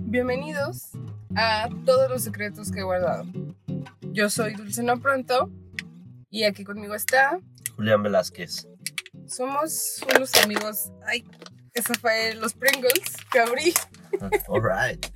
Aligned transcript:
Bienvenidos 0.00 0.90
a 1.36 1.68
todos 1.84 2.10
los 2.10 2.22
secretos 2.22 2.70
que 2.72 2.80
he 2.80 2.82
guardado. 2.82 3.24
Yo 4.12 4.30
soy 4.30 4.54
Dulce 4.54 4.82
No 4.82 4.98
Pronto 5.00 5.50
y 6.30 6.44
aquí 6.44 6.64
conmigo 6.64 6.94
está. 6.94 7.38
Julián 7.76 8.02
Velázquez. 8.02 8.68
Somos 9.26 10.02
unos 10.14 10.34
amigos. 10.42 10.92
Ay, 11.06 11.24
eso 11.74 11.92
fue 12.00 12.34
los 12.34 12.54
Pringles 12.54 13.16
que 13.30 13.40
abrí. 13.40 13.74
Alright. 14.48 15.06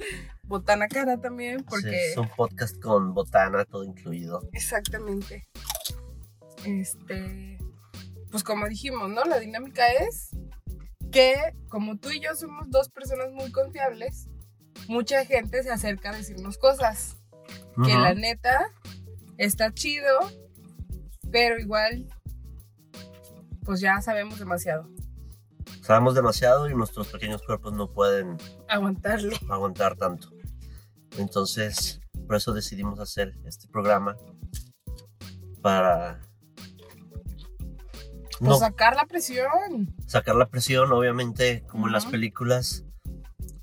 Botana 0.43 0.89
cara 0.89 1.19
también, 1.19 1.65
porque. 1.65 2.11
es 2.11 2.17
un 2.17 2.29
podcast 2.29 2.81
con 2.81 3.15
botana, 3.15 3.65
todo 3.65 3.85
incluido. 3.85 4.49
Exactamente. 4.53 5.49
Este. 6.65 7.59
Pues 8.31 8.45
como 8.45 8.69
dijimos, 8.69 9.09
¿no? 9.11 9.25
La 9.25 9.39
dinámica 9.39 9.87
es 9.89 10.31
que, 11.11 11.37
como 11.69 11.97
tú 11.99 12.11
y 12.11 12.21
yo 12.21 12.35
somos 12.35 12.71
dos 12.71 12.91
personas 12.91 13.33
muy 13.33 13.51
confiables, 13.51 14.29
mucha 14.89 15.25
gente 15.25 15.63
se 15.63 15.71
acerca 15.71 16.11
a 16.11 16.17
decirnos 16.17 16.59
cosas. 16.59 17.17
Que 17.85 17.93
la 17.93 18.15
neta 18.15 18.73
está 19.37 19.73
chido, 19.73 20.19
pero 21.31 21.59
igual, 21.59 22.07
pues 23.65 23.81
ya 23.81 24.01
sabemos 24.01 24.39
demasiado. 24.39 24.89
Sabemos 25.83 26.15
demasiado 26.15 26.71
y 26.71 26.75
nuestros 26.75 27.09
pequeños 27.09 27.43
cuerpos 27.43 27.75
no 27.75 27.93
pueden 27.93 28.39
aguantarlo. 28.69 29.37
Aguantar 29.51 29.97
tanto. 29.97 30.31
Entonces, 31.19 32.01
por 32.27 32.37
eso 32.37 32.53
decidimos 32.55 32.99
hacer 32.99 33.35
este 33.45 33.69
programa 33.69 34.17
para 35.61 36.27
pues 38.39 38.59
sacar 38.59 38.97
la 38.97 39.07
presión. 39.07 39.95
Sacar 40.07 40.37
la 40.37 40.49
presión, 40.49 40.93
obviamente, 40.93 41.65
como 41.69 41.87
en 41.87 41.93
las 41.93 42.07
películas, 42.07 42.86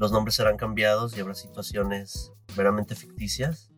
los 0.03 0.11
nombres 0.11 0.35
serán 0.35 0.57
cambiados 0.57 1.15
y 1.15 1.21
habrá 1.21 1.33
situaciones 1.33 2.33
meramente 2.57 2.93
ficticias 2.93 3.71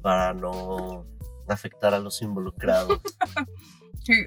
para 0.00 0.32
no 0.32 1.08
afectar 1.48 1.92
a 1.92 1.98
los 1.98 2.22
involucrados. 2.22 3.00
sí. 4.04 4.26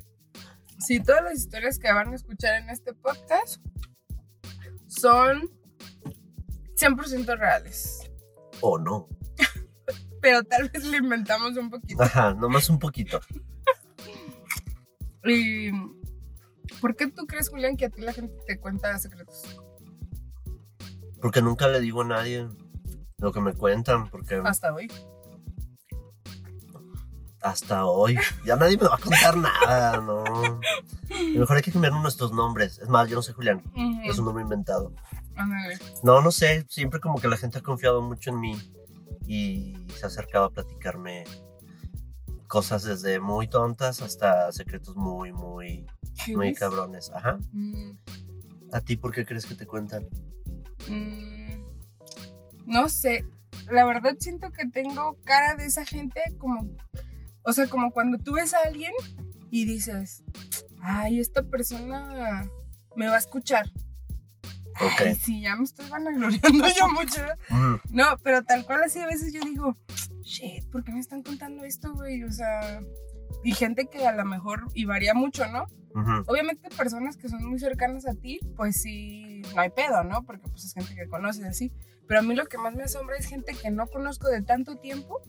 sí, 0.80 1.00
todas 1.00 1.24
las 1.24 1.36
historias 1.36 1.80
que 1.80 1.94
van 1.94 2.12
a 2.12 2.16
escuchar 2.16 2.56
en 2.56 2.70
este 2.70 2.94
podcast 2.94 3.66
son 4.88 5.50
100% 6.76 7.38
reales. 7.38 8.12
O 8.60 8.78
no. 8.78 9.08
Pero 10.22 10.44
tal 10.44 10.68
vez 10.68 10.84
le 10.84 10.98
inventamos 10.98 11.56
un 11.56 11.70
poquito. 11.70 12.04
Ajá, 12.04 12.34
nomás 12.34 12.70
un 12.70 12.80
poquito. 12.80 13.22
¿Y 15.24 15.72
por 16.82 16.98
qué 16.98 17.08
tú 17.08 17.26
crees, 17.28 17.48
Julián, 17.48 17.78
que 17.78 17.86
a 17.86 17.90
ti 17.90 18.02
la 18.02 18.12
gente 18.12 18.36
te 18.46 18.60
cuenta 18.60 19.00
secretos? 19.00 19.58
Porque 21.22 21.42
nunca 21.42 21.68
le 21.68 21.80
digo 21.80 22.02
a 22.02 22.06
nadie 22.06 22.48
lo 23.18 23.32
que 23.32 23.42
me 23.42 23.54
cuentan, 23.54 24.10
porque... 24.10 24.42
Hasta 24.44 24.74
hoy 24.74 24.88
hasta 27.42 27.86
hoy. 27.86 28.18
Ya 28.46 28.56
nadie 28.56 28.78
me 28.78 28.88
va 28.88 28.96
a 28.96 29.00
contar 29.00 29.38
nada, 29.38 30.02
¿no? 30.02 30.24
mejor 31.36 31.58
hay 31.58 31.64
que 31.64 31.72
cambiar 31.72 31.94
nuestros 31.94 32.32
nombres. 32.32 32.80
Es 32.80 32.90
más, 32.90 33.10
yo 33.10 33.16
no 33.16 33.22
sé 33.22 33.34
Julián. 33.34 33.64
Es 34.06 34.18
un 34.20 34.26
nombre 34.26 34.44
inventado. 34.44 34.94
No, 36.04 36.22
no 36.22 36.32
sé. 36.32 36.66
Siempre 36.70 37.00
como 37.00 37.20
que 37.20 37.28
la 37.28 37.38
gente 37.38 37.60
ha 37.60 37.62
confiado 37.62 38.02
mucho 38.02 38.32
en 38.32 38.40
mí 38.40 38.58
y 39.26 39.76
se 39.96 40.06
ha 40.06 40.08
acercado 40.08 40.46
a 40.46 40.50
platicarme 40.52 41.26
cosas 42.48 42.84
desde 42.84 43.20
muy 43.20 43.48
tontas 43.48 44.02
hasta 44.02 44.52
secretos 44.52 44.96
muy, 44.96 45.32
muy, 45.32 45.86
muy 46.34 46.54
cabrones. 46.54 47.12
Ajá. 47.12 47.38
Mm. 47.52 47.92
¿A 48.74 48.82
ti 48.82 48.98
por 48.98 49.14
qué 49.14 49.26
crees 49.26 49.46
que 49.46 49.56
te 49.56 49.66
cuentan? 49.66 50.08
Mm, 50.90 51.64
no 52.66 52.90
sé. 52.90 53.26
La 53.72 53.86
verdad 53.86 54.16
siento 54.20 54.52
que 54.52 54.68
tengo 54.68 55.18
cara 55.24 55.56
de 55.56 55.66
esa 55.66 55.86
gente 55.86 56.22
como 56.38 56.70
o 57.48 57.54
sea, 57.54 57.66
como 57.68 57.92
cuando 57.92 58.18
tú 58.18 58.34
ves 58.34 58.54
a 58.54 58.58
alguien 58.66 58.92
y 59.50 59.64
dices, 59.64 60.22
ay, 60.82 61.22
esta 61.22 61.44
persona 61.44 62.52
me 62.98 63.08
va 63.08 63.16
a 63.16 63.20
escuchar. 63.20 63.72
Ok. 64.82 65.18
sí, 65.18 65.44
ya 65.44 65.56
me 65.56 65.64
estoy 65.64 65.90
vanagloriando 65.90 66.68
yo 66.78 66.90
mucho. 66.94 67.22
No, 67.90 68.18
pero 68.22 68.44
tal 68.44 68.66
cual 68.66 68.84
así 68.84 69.00
a 69.00 69.08
veces 69.08 69.32
yo 69.32 69.40
digo, 69.40 69.78
shit, 70.24 70.70
¿por 70.70 70.84
qué 70.84 70.92
me 70.92 71.00
están 71.00 71.24
contando 71.24 71.64
esto, 71.64 71.94
güey? 71.94 72.22
O 72.26 72.32
sea, 72.34 72.82
y 73.46 73.54
gente 73.54 73.88
que 73.88 74.06
a 74.06 74.12
lo 74.12 74.26
mejor, 74.26 74.66
y 74.74 74.84
varía 74.84 75.14
mucho, 75.14 75.48
¿no? 75.48 75.68
Obviamente 76.28 76.70
personas 76.70 77.18
que 77.18 77.28
son 77.28 77.44
muy 77.46 77.60
cercanas 77.60 78.06
a 78.08 78.14
ti, 78.14 78.40
pues 78.56 78.82
sí, 78.82 79.42
no 79.56 79.62
hay 79.62 79.70
pedo, 79.70 80.04
¿no? 80.04 80.24
Porque 80.24 80.48
pues 80.50 80.66
es 80.66 80.74
gente 80.74 80.94
que 80.94 81.08
conoces 81.08 81.46
así. 81.46 81.72
Pero 82.08 82.20
a 82.20 82.24
mí 82.24 82.36
lo 82.36 82.46
que 82.46 82.58
más 82.58 82.76
me 82.76 82.84
asombra 82.84 83.18
es 83.18 83.26
gente 83.26 83.54
que 83.60 83.72
no 83.72 83.88
conozco 83.88 84.30
de 84.30 84.42
tanto 84.42 84.76
tiempo 84.78 85.22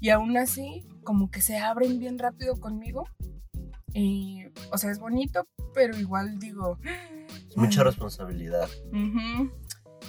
y 0.00 0.10
aún 0.10 0.36
así, 0.36 0.86
como 1.04 1.30
que 1.30 1.40
se 1.40 1.58
abren 1.58 1.98
bien 1.98 2.18
rápido 2.18 2.58
conmigo. 2.60 3.08
Y, 3.94 4.44
o 4.70 4.78
sea, 4.78 4.90
es 4.90 4.98
bonito, 4.98 5.46
pero 5.74 5.96
igual 5.96 6.38
digo... 6.38 6.78
Mucha 7.56 7.82
responsabilidad. 7.84 8.68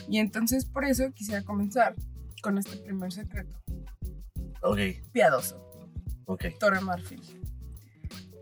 Y 0.08 0.18
entonces 0.18 0.66
por 0.66 0.86
eso 0.86 1.12
quisiera 1.14 1.44
comenzar 1.44 1.96
con 2.42 2.58
este 2.58 2.78
primer 2.78 3.12
secreto. 3.12 3.56
Ok. 4.62 4.80
Piadoso. 5.12 5.64
Ok. 6.26 6.46
Torre 6.59 6.82
Marfil. 6.82 7.22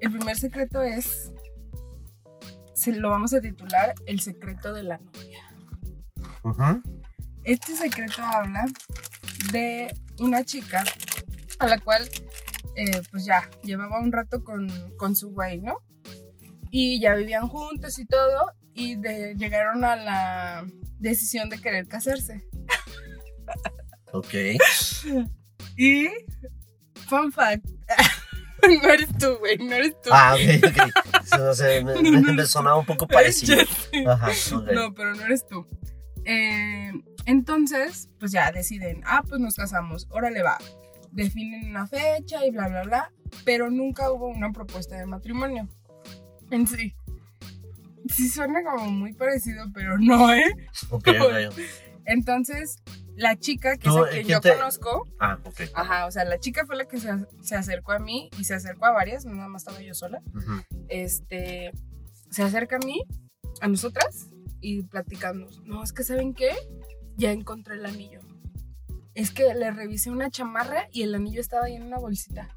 El 0.01 0.11
primer 0.11 0.37
secreto 0.37 0.81
es, 0.81 1.31
lo 2.91 3.09
vamos 3.09 3.33
a 3.33 3.41
titular 3.41 3.93
El 4.05 4.19
secreto 4.19 4.73
de 4.73 4.83
la 4.83 4.97
novia. 4.97 5.43
Este 7.43 7.75
secreto 7.75 8.21
habla 8.23 8.65
de 9.51 9.93
una 10.19 10.43
chica 10.43 10.83
a 11.59 11.67
la 11.67 11.79
cual 11.79 12.07
eh, 12.75 13.01
pues 13.11 13.25
ya 13.25 13.49
llevaba 13.63 13.99
un 13.99 14.11
rato 14.11 14.43
con, 14.43 14.69
con 14.97 15.15
su 15.15 15.31
güey, 15.31 15.59
¿no? 15.59 15.77
Y 16.69 16.99
ya 17.01 17.15
vivían 17.15 17.47
juntos 17.47 17.97
y 17.99 18.05
todo, 18.05 18.53
y 18.73 18.95
de, 18.95 19.35
llegaron 19.35 19.83
a 19.83 19.95
la 19.95 20.65
decisión 20.99 21.49
de 21.49 21.59
querer 21.59 21.87
casarse. 21.87 22.47
Ok. 24.13 24.33
Y, 25.79 26.09
fun 27.07 27.31
fact, 27.31 27.63
no 28.83 28.89
eres 28.89 29.09
tú, 29.17 29.37
güey, 29.39 29.57
no 29.57 29.75
eres 29.75 30.01
tú. 30.01 30.09
Ah, 30.11 30.35
ok, 30.35 30.63
ok. 30.65 31.53
Sé, 31.55 31.83
me, 31.83 32.01
me, 32.33 32.45
sonaba 32.45 32.77
un 32.77 32.85
poco 32.85 33.07
parecido. 33.07 33.57
Ajá, 34.07 34.31
No, 34.73 34.93
pero 34.93 35.15
no 35.15 35.25
eres 35.25 35.45
tú. 35.47 35.65
Eh, 36.25 36.91
entonces, 37.25 38.09
pues 38.19 38.31
ya 38.31 38.51
deciden, 38.51 39.01
ah, 39.05 39.23
pues 39.27 39.39
nos 39.39 39.55
casamos, 39.55 40.07
órale 40.09 40.43
va 40.43 40.57
definen 41.17 41.69
una 41.69 41.87
fecha 41.87 42.45
y 42.45 42.51
bla, 42.51 42.67
bla, 42.67 42.83
bla, 42.83 43.11
pero 43.43 43.69
nunca 43.69 44.11
hubo 44.11 44.27
una 44.27 44.51
propuesta 44.51 44.97
de 44.97 45.05
matrimonio 45.05 45.67
en 46.51 46.67
sí. 46.67 46.93
Sí 48.07 48.29
suena 48.29 48.63
como 48.63 48.89
muy 48.89 49.13
parecido, 49.13 49.65
pero 49.73 49.97
no, 49.97 50.31
¿eh? 50.33 50.45
Ok, 50.91 51.09
ok. 51.19 51.59
Entonces, 52.05 52.81
la 53.17 53.35
chica 53.35 53.77
que, 53.77 53.89
es 53.89 54.09
que 54.11 54.23
yo 54.23 54.39
conozco. 54.41 55.07
Ah, 55.19 55.39
ok. 55.43 55.61
Ajá, 55.73 56.05
o 56.05 56.11
sea, 56.11 56.23
la 56.23 56.39
chica 56.39 56.65
fue 56.65 56.75
la 56.75 56.85
que 56.85 56.99
se, 56.99 57.09
se, 57.41 57.55
acercó 57.55 57.91
a 57.91 57.99
mí 57.99 58.29
y 58.37 58.43
se 58.43 58.53
acercó 58.53 58.85
a 58.85 58.91
varias, 58.91 59.25
no 59.25 59.33
nada 59.33 59.47
más 59.47 59.63
estaba 59.63 59.81
yo 59.81 59.95
sola. 59.95 60.21
Este, 60.87 61.71
se 62.29 62.43
acerca 62.43 62.75
a 62.75 62.79
mí, 62.79 63.03
a 63.59 63.67
nosotras, 63.67 64.27
y 64.61 64.83
platicamos. 64.83 65.61
No, 65.65 65.83
es 65.83 65.93
que 65.93 66.03
¿saben 66.03 66.35
qué? 66.35 66.51
Ya 67.15 67.31
encontré 67.31 67.75
el 67.75 67.85
anillo 67.87 68.21
es 69.17 69.31
que 69.31 69.51
le 69.55 69.71
revisé 69.71 70.11
una 70.11 70.29
chamarra 70.29 70.87
y 70.91 71.01
el 71.01 71.15
anillo 71.15 71.41
estaba 71.41 71.65
ahí 71.65 71.75
en 71.75 71.81
una 71.81 71.97
bolsita. 71.97 72.55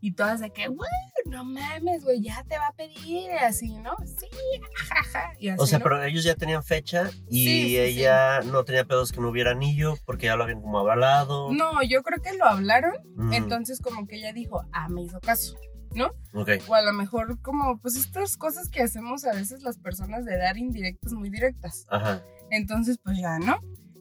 Y 0.00 0.12
todas 0.12 0.40
de 0.40 0.50
que, 0.50 0.66
güey, 0.68 0.88
no 1.26 1.44
mames, 1.44 2.02
güey, 2.02 2.22
ya 2.22 2.42
te 2.44 2.56
va 2.56 2.68
a 2.68 2.72
pedir, 2.72 3.30
así, 3.32 3.76
¿no? 3.76 3.94
Sí, 4.06 4.26
jaja. 4.74 5.32
o 5.58 5.66
sea, 5.66 5.80
pero 5.80 6.02
ellos 6.02 6.24
ya 6.24 6.34
tenían 6.34 6.64
fecha 6.64 7.10
y 7.28 7.76
ella 7.76 8.40
no 8.40 8.64
tenía 8.64 8.86
pedos 8.86 9.12
que 9.12 9.20
no 9.20 9.28
hubiera 9.28 9.50
anillo 9.50 9.96
porque 10.06 10.26
ya 10.26 10.36
lo 10.36 10.44
habían 10.44 10.62
como 10.62 10.78
avalado. 10.78 11.52
No, 11.52 11.82
yo 11.82 12.02
creo 12.02 12.22
que 12.22 12.32
lo 12.38 12.46
hablaron, 12.46 12.94
mm. 13.16 13.34
entonces 13.34 13.78
como 13.82 14.06
que 14.06 14.16
ella 14.16 14.32
dijo, 14.32 14.64
ah, 14.72 14.88
me 14.88 15.02
hizo 15.02 15.20
caso. 15.20 15.58
¿no? 15.94 16.12
Ok. 16.32 16.50
O 16.68 16.74
a 16.74 16.82
lo 16.82 16.92
mejor 16.94 17.38
como, 17.42 17.78
pues 17.80 17.96
estas 17.96 18.38
cosas 18.38 18.70
que 18.70 18.80
hacemos 18.80 19.26
a 19.26 19.34
veces 19.34 19.62
las 19.62 19.76
personas 19.76 20.24
de 20.24 20.38
dar 20.38 20.56
indirectas 20.56 21.12
muy 21.12 21.28
directas. 21.28 21.84
Ajá. 21.90 22.22
Entonces, 22.50 22.98
pues 23.02 23.18
ya, 23.18 23.38
¿no? 23.38 23.58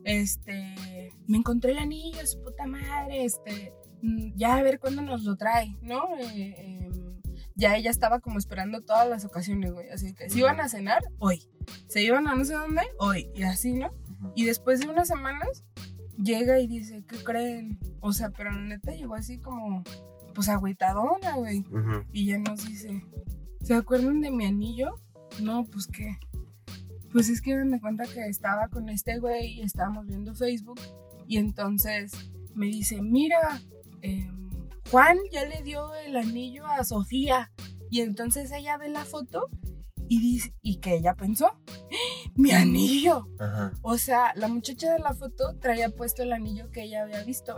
este, 0.08 0.74
me 1.28 1.38
encontré 1.38 1.72
el 1.72 1.80
anillo, 1.80 2.26
su 2.26 2.42
puta 2.42 2.66
madre, 2.66 3.26
este, 3.26 3.74
mm, 4.02 4.34
ya 4.36 4.58
a 4.58 4.64
ver 4.64 4.80
cuándo 4.80 5.02
nos 5.02 5.24
lo 5.24 5.36
trae, 5.36 5.78
¿no? 5.82 6.04
Eh, 6.20 6.56
em, 6.58 7.22
ya 7.56 7.76
ella 7.76 7.90
estaba 7.90 8.20
como 8.20 8.38
esperando 8.38 8.82
todas 8.82 9.10
las 9.10 9.26
ocasiones, 9.26 9.74
güey, 9.74 9.90
así 9.90 10.14
que 10.14 10.30
si 10.30 10.40
iban 10.40 10.60
a 10.60 10.70
cenar, 10.70 11.04
hoy, 11.20 11.50
se 11.88 12.04
iban 12.04 12.28
a 12.28 12.36
no 12.36 12.46
sé 12.46 12.54
dónde, 12.54 12.82
hoy, 13.00 13.30
y 13.36 13.44
así, 13.44 13.74
¿no? 13.74 13.92
Y 14.36 14.46
después 14.46 14.80
de 14.80 14.88
unas 14.88 15.08
semanas, 15.08 15.64
llega 16.18 16.60
y 16.60 16.68
dice, 16.68 17.04
¿qué 17.08 17.18
creen? 17.24 17.80
O 18.02 18.12
sea, 18.14 18.30
pero 18.32 18.52
la 18.52 18.62
neta 18.62 18.92
llegó 18.92 19.16
así 19.16 19.40
como, 19.40 19.84
pues 20.34 20.50
agüitadona, 20.50 21.36
güey. 21.36 21.66
Y 22.12 22.28
ya 22.28 22.40
nos 22.40 22.66
dice, 22.66 23.04
¿se 23.62 23.74
acuerdan 23.74 24.22
de 24.22 24.32
mi 24.32 24.46
anillo? 24.46 24.96
No, 25.42 25.66
pues 25.66 25.88
qué. 25.88 26.18
Pues 27.18 27.30
es 27.30 27.42
que 27.42 27.56
me 27.56 27.82
cuenta 27.82 28.04
que 28.06 28.28
estaba 28.28 28.68
con 28.68 28.90
este 28.90 29.18
güey 29.18 29.54
y 29.54 29.62
estábamos 29.64 30.06
viendo 30.06 30.36
Facebook 30.36 30.80
y 31.26 31.38
entonces 31.38 32.12
me 32.54 32.68
dice, 32.68 33.02
mira, 33.02 33.60
em, 34.04 34.52
Juan 34.92 35.18
ya 35.32 35.44
le 35.46 35.64
dio 35.64 35.96
el 35.96 36.16
anillo 36.16 36.68
a 36.68 36.84
Sofía. 36.84 37.52
Y 37.90 38.02
entonces 38.02 38.52
ella 38.52 38.78
ve 38.78 38.90
la 38.90 39.04
foto 39.04 39.50
y 40.08 40.22
dice, 40.22 40.54
y 40.62 40.78
que 40.78 40.96
ella 40.96 41.16
pensó, 41.16 41.48
¡Ah, 41.48 42.32
mi 42.36 42.52
anillo. 42.52 43.28
O 43.82 43.98
sea, 43.98 44.34
la 44.36 44.48
muchacha 44.48 44.94
de 44.94 45.00
la 45.00 45.16
foto 45.16 45.58
traía 45.60 45.90
puesto 45.90 46.22
el 46.22 46.34
anillo 46.34 46.70
que 46.70 46.84
ella 46.84 47.02
había 47.02 47.24
visto. 47.24 47.56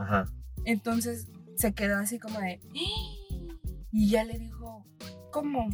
Entonces 0.63 1.27
se 1.57 1.73
quedó 1.73 1.97
así 1.97 2.17
como 2.17 2.39
de, 2.39 2.61
¡Ah!". 2.63 3.75
y 3.91 4.09
ya 4.09 4.23
le 4.23 4.39
dijo, 4.39 4.85
¿cómo? 5.33 5.67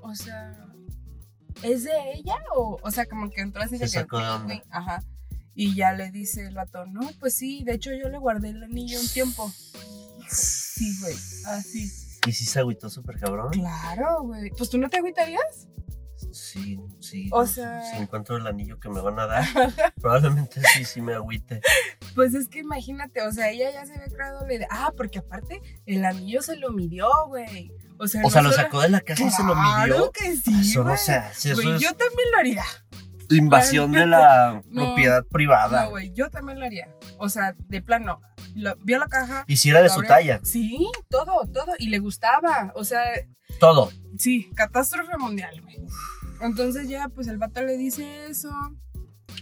O 0.00 0.14
sea, 0.14 0.71
¿es 1.62 1.84
de 1.84 1.92
ella? 2.14 2.36
O, 2.56 2.78
o 2.82 2.90
sea, 2.90 3.06
como 3.06 3.30
que 3.30 3.40
entró 3.40 3.62
así 3.62 3.78
se 3.78 3.88
sacó 3.88 4.18
de 4.18 4.62
Ajá. 4.70 5.02
Y 5.54 5.74
ya 5.74 5.92
le 5.92 6.10
dice 6.10 6.46
el 6.46 6.54
vato, 6.54 6.86
no, 6.86 7.10
pues 7.20 7.34
sí, 7.34 7.62
de 7.64 7.74
hecho 7.74 7.90
yo 7.92 8.08
le 8.08 8.18
guardé 8.18 8.50
el 8.50 8.62
anillo 8.62 8.98
un 8.98 9.08
tiempo. 9.08 9.52
Sí, 10.28 10.98
güey, 11.00 11.14
así. 11.46 11.90
¿Y 12.26 12.32
si 12.32 12.44
se 12.44 12.60
agüitó 12.60 12.88
súper 12.88 13.18
cabrón? 13.18 13.50
Claro, 13.50 14.22
güey. 14.22 14.50
Pues 14.50 14.70
tú 14.70 14.78
no 14.78 14.88
te 14.88 14.98
agüitarías. 14.98 15.68
Sí, 16.30 16.78
sí. 17.00 17.28
O 17.32 17.46
sea. 17.46 17.82
Si 17.82 17.96
encuentro 17.96 18.36
el 18.36 18.46
anillo 18.46 18.78
que 18.78 18.88
me 18.88 19.00
van 19.00 19.18
a 19.18 19.26
dar, 19.26 19.44
probablemente 20.00 20.62
sí, 20.72 20.84
sí 20.84 21.00
me 21.02 21.14
agüite. 21.14 21.60
Pues 22.14 22.34
es 22.34 22.48
que 22.48 22.60
imagínate, 22.60 23.22
o 23.22 23.32
sea, 23.32 23.50
ella 23.50 23.70
ya 23.72 23.84
se 23.84 23.94
había 23.94 24.06
creado 24.06 24.46
la 24.46 24.54
idea. 24.54 24.68
Ah, 24.70 24.92
porque 24.96 25.18
aparte 25.18 25.60
el 25.84 26.04
anillo 26.04 26.40
se 26.42 26.56
lo 26.56 26.70
midió, 26.70 27.08
güey. 27.26 27.72
O 27.98 28.08
sea, 28.08 28.22
o 28.24 28.30
sea 28.30 28.42
lo 28.42 28.52
sacó 28.52 28.80
de 28.80 28.88
la 28.88 29.00
casa 29.00 29.24
y 29.24 29.30
se 29.30 29.42
lo 29.44 29.54
midió. 29.54 29.84
Claro 29.84 30.10
que 30.12 30.36
sí. 30.36 30.60
Eso 30.60 30.84
no 30.84 30.96
sé. 30.96 31.22
Si 31.34 31.50
eso 31.50 31.62
Yo 31.62 31.94
también 31.94 32.30
lo 32.32 32.38
haría 32.38 32.64
invasión 33.36 33.92
de 33.92 34.06
la 34.06 34.62
propiedad 34.72 35.24
privada. 35.24 35.84
No, 35.84 35.90
güey, 35.90 36.12
yo 36.12 36.30
también 36.30 36.60
lo 36.60 36.66
haría. 36.66 36.88
O 37.18 37.28
sea, 37.28 37.54
de 37.58 37.82
plano, 37.82 38.20
vio 38.82 38.98
la 38.98 39.06
caja. 39.06 39.44
¿Y 39.46 39.56
si 39.56 39.70
era 39.70 39.82
de 39.82 39.88
su 39.88 40.02
talla? 40.02 40.40
Sí, 40.42 40.88
todo, 41.08 41.46
todo. 41.52 41.72
Y 41.78 41.88
le 41.88 41.98
gustaba. 41.98 42.72
O 42.74 42.84
sea. 42.84 43.02
Todo. 43.60 43.90
Sí, 44.18 44.50
catástrofe 44.54 45.16
mundial, 45.18 45.60
güey. 45.62 45.76
Entonces 46.40 46.88
ya, 46.88 47.08
pues 47.08 47.28
el 47.28 47.38
vato 47.38 47.62
le 47.62 47.76
dice 47.76 48.26
eso. 48.26 48.50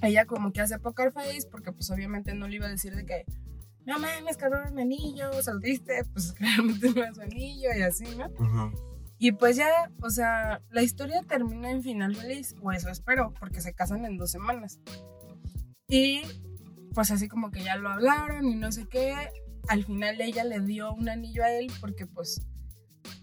Ella 0.02 0.26
como 0.26 0.52
que 0.52 0.60
hace 0.60 0.78
poker 0.78 1.12
face, 1.12 1.48
porque 1.50 1.72
pues 1.72 1.90
obviamente 1.90 2.34
no 2.34 2.48
le 2.48 2.56
iba 2.56 2.66
a 2.66 2.70
decir 2.70 2.94
de 2.94 3.04
que, 3.04 3.24
no 3.86 3.98
mames, 3.98 4.36
cabrón, 4.36 4.74
mi 4.74 4.82
anillo, 4.82 5.30
saltiste, 5.42 6.04
pues 6.12 6.32
claramente 6.38 6.90
no 6.90 7.04
es 7.04 7.14
su 7.14 7.22
anillo 7.22 7.68
y 7.76 7.82
así, 7.82 8.04
¿no? 8.16 8.72
Y 9.18 9.32
pues 9.32 9.56
ya, 9.56 9.90
o 10.02 10.10
sea, 10.10 10.62
la 10.70 10.82
historia 10.82 11.22
termina 11.22 11.70
en 11.70 11.82
final 11.82 12.16
feliz, 12.16 12.56
o 12.62 12.72
eso 12.72 12.88
espero, 12.88 13.34
porque 13.38 13.60
se 13.60 13.74
casan 13.74 14.04
en 14.06 14.16
dos 14.16 14.30
semanas. 14.30 14.80
Y 15.88 16.22
pues 16.94 17.10
así 17.10 17.28
como 17.28 17.50
que 17.50 17.62
ya 17.62 17.76
lo 17.76 17.90
hablaron 17.90 18.46
y 18.46 18.54
no 18.54 18.72
sé 18.72 18.86
qué. 18.88 19.14
Al 19.68 19.84
final 19.84 20.20
ella 20.20 20.44
le 20.44 20.60
dio 20.60 20.92
un 20.94 21.08
anillo 21.08 21.44
a 21.44 21.52
él 21.52 21.70
porque 21.80 22.06
pues 22.06 22.46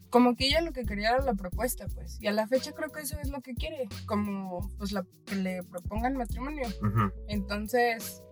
como 0.09 0.35
que 0.35 0.47
ella 0.47 0.61
lo 0.61 0.71
que 0.71 0.85
quería 0.85 1.09
era 1.09 1.23
la 1.23 1.33
propuesta, 1.33 1.87
pues. 1.93 2.17
Y 2.21 2.27
a 2.27 2.31
la 2.31 2.47
fecha 2.47 2.71
creo 2.73 2.91
que 2.91 3.01
eso 3.01 3.17
es 3.21 3.29
lo 3.29 3.41
que 3.41 3.53
quiere, 3.53 3.89
como 4.05 4.69
pues 4.77 4.91
la, 4.91 5.05
que 5.25 5.35
le 5.35 5.63
propongan 5.63 6.15
matrimonio. 6.15 6.67
Entonces, 7.27 8.23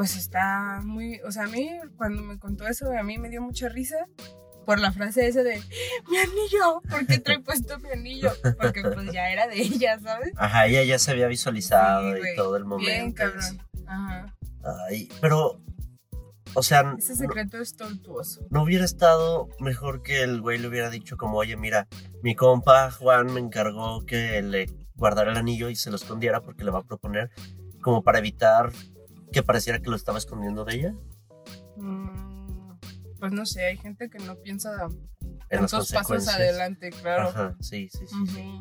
pues 0.00 0.16
está 0.16 0.80
muy, 0.82 1.20
o 1.26 1.30
sea, 1.30 1.42
a 1.42 1.48
mí 1.48 1.68
cuando 1.98 2.22
me 2.22 2.38
contó 2.38 2.66
eso, 2.66 2.90
a 2.90 3.02
mí 3.02 3.18
me 3.18 3.28
dio 3.28 3.42
mucha 3.42 3.68
risa 3.68 3.98
por 4.64 4.80
la 4.80 4.92
frase 4.92 5.26
esa 5.26 5.42
de 5.42 5.62
mi 6.08 6.16
anillo, 6.16 6.80
¿por 6.88 7.06
qué 7.06 7.18
trae 7.18 7.40
puesto 7.40 7.78
mi 7.80 7.90
anillo? 7.90 8.32
Porque 8.58 8.80
pues 8.80 9.12
ya 9.12 9.30
era 9.30 9.46
de 9.46 9.60
ella, 9.60 10.00
¿sabes? 10.00 10.32
Ajá, 10.38 10.68
ella 10.68 10.84
ya 10.84 10.98
se 10.98 11.10
había 11.10 11.26
visualizado 11.26 12.16
y 12.16 12.34
todo 12.34 12.56
el 12.56 12.64
momento. 12.64 12.90
Bien, 12.90 13.12
cabrón. 13.12 13.62
Ajá. 13.86 14.34
Ay, 14.88 15.10
pero, 15.20 15.60
o 16.54 16.62
sea... 16.62 16.94
Ese 16.96 17.16
secreto 17.16 17.58
es 17.58 17.76
tortuoso. 17.76 18.46
No 18.48 18.62
hubiera 18.62 18.86
estado 18.86 19.50
mejor 19.58 20.00
que 20.00 20.22
el 20.22 20.40
güey 20.40 20.56
le 20.56 20.68
hubiera 20.68 20.88
dicho 20.88 21.18
como, 21.18 21.36
oye, 21.36 21.58
mira, 21.58 21.88
mi 22.22 22.34
compa 22.34 22.90
Juan 22.90 23.34
me 23.34 23.40
encargó 23.40 24.06
que 24.06 24.40
le 24.40 24.64
guardara 24.94 25.32
el 25.32 25.36
anillo 25.36 25.68
y 25.68 25.76
se 25.76 25.90
lo 25.90 25.96
escondiera 25.96 26.40
porque 26.40 26.64
le 26.64 26.70
va 26.70 26.78
a 26.78 26.84
proponer 26.84 27.30
como 27.82 28.02
para 28.02 28.18
evitar 28.18 28.72
que 29.32 29.42
pareciera 29.42 29.80
que 29.80 29.90
lo 29.90 29.96
estaba 29.96 30.18
escondiendo 30.18 30.64
de 30.64 30.74
ella. 30.74 30.94
Mm 31.76 32.30
pues 33.20 33.32
no 33.32 33.46
sé, 33.46 33.66
hay 33.66 33.76
gente 33.76 34.08
que 34.08 34.18
no 34.18 34.34
piensa 34.36 34.88
en 35.50 35.60
tantos 35.60 35.92
pasos 35.92 36.26
adelante, 36.26 36.90
claro. 36.90 37.28
Ajá, 37.28 37.56
sí, 37.60 37.88
sí, 37.90 38.06
sí, 38.06 38.60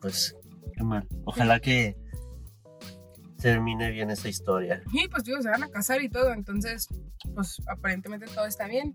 Pues, 0.00 0.36
qué 0.76 0.84
mal. 0.84 1.08
Ojalá 1.24 1.58
que 1.58 1.96
termine 3.40 3.90
bien 3.90 4.10
esa 4.10 4.28
historia. 4.28 4.82
Sí, 4.92 5.08
pues 5.10 5.24
digo, 5.24 5.40
se 5.40 5.48
van 5.48 5.62
a 5.62 5.68
casar 5.68 6.02
y 6.02 6.10
todo, 6.10 6.32
entonces, 6.32 6.88
pues 7.34 7.56
aparentemente 7.66 8.26
todo 8.26 8.44
está 8.44 8.68
bien. 8.68 8.92